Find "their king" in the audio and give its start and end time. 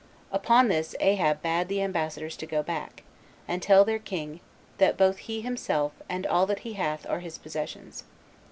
3.85-4.39